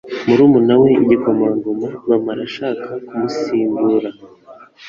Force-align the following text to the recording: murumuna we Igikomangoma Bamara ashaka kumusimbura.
murumuna 0.27 0.73
we 0.81 0.89
Igikomangoma 1.03 1.87
Bamara 2.07 2.41
ashaka 2.47 2.87
kumusimbura. 3.05 4.09